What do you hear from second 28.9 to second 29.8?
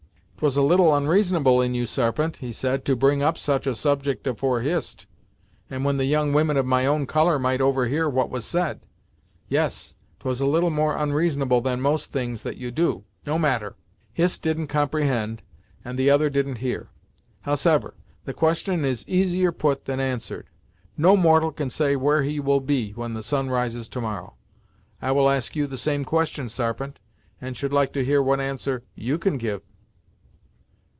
you can give."